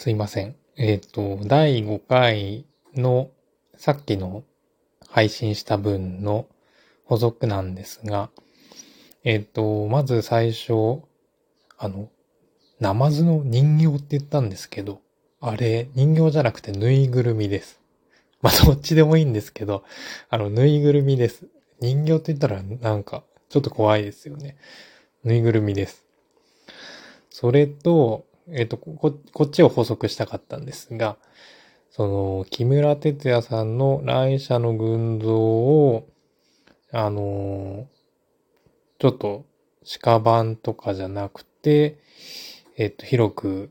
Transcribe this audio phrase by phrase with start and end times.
[0.00, 0.56] すいません。
[0.78, 2.64] えっ、と、第5回
[2.96, 3.28] の
[3.76, 4.44] さっきの
[5.10, 6.46] 配信した分の
[7.04, 8.30] 補足なんですが、
[9.24, 11.02] えっ、と、まず最初、
[11.76, 12.08] あの、
[12.78, 15.02] ナマズの人形って言ったんですけど、
[15.38, 17.78] あれ、人形じゃなくてぬいぐるみです。
[18.40, 19.84] まあ、どっちでもいいんですけど、
[20.30, 21.46] あの、ぬいぐるみです。
[21.78, 24.56] 人形って言ったらなんか、ちょっと怖いですよね。
[25.24, 26.06] ぬいぐるみです。
[27.28, 31.16] それと、えっ、とこ、こっちを補足したかったんですが、
[31.90, 36.08] その、木村哲也さんの来社の群像を、
[36.92, 37.88] あの、
[38.98, 39.44] ちょっと、
[40.00, 41.98] 鹿版とかじゃなくて、
[42.76, 43.70] えっ、と、広く、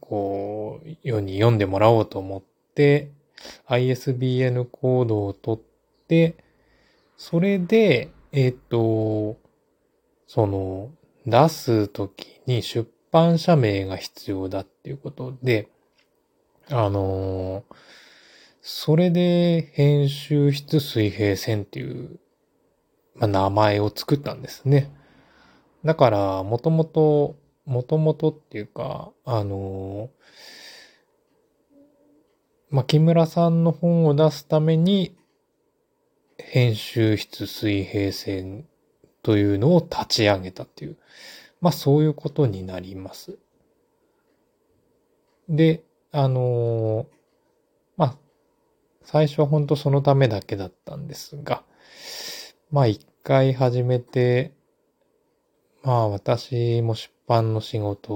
[0.00, 2.42] こう、世に読んでもらおうと思っ
[2.74, 3.10] て、
[3.66, 6.36] ISBN コードを取って、
[7.16, 9.38] それで、えっ、と、
[10.26, 10.90] その、
[11.26, 15.68] 出すときに出版社名が必要だっていうことで、
[16.68, 17.74] あのー、
[18.62, 22.20] それで編集室水平線っていう、
[23.16, 24.92] まあ、名前を作ったんですね。
[25.84, 31.74] だから、もともと、もともとっていうか、あのー、
[32.70, 35.16] まあ、木村さんの本を出すために、
[36.38, 38.66] 編集室水平線
[39.22, 40.96] というのを立ち上げたっていう、
[41.60, 43.38] まあそういうことになります。
[45.48, 47.06] で、あのー、
[47.96, 48.16] まあ、
[49.02, 51.64] 最初は本当そのためだけだったんですが、
[52.70, 54.52] まあ一回始めて、
[55.82, 58.12] まあ私も出版の仕事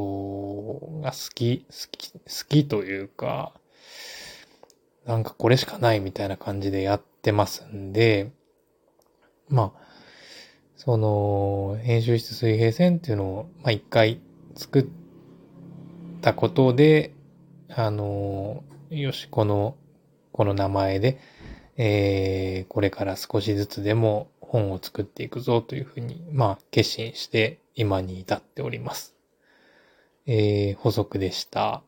[1.03, 3.53] が好き、好き、好きというか、
[5.07, 8.33] なんかこれしかないみたいな感じでやってますんで、
[9.49, 9.84] まあ、
[10.85, 14.21] その、編集室水平線っていうのを、まあ、一回
[14.55, 14.87] 作っ
[16.21, 17.15] たことで、
[17.71, 19.77] あの、よし、この、
[20.33, 21.19] この名前で、
[21.79, 29.15] えー、これから少しずつでも本を作っていくぞというふうに、まあ、決心して今に至っております。
[30.27, 31.83] えー、補足でした。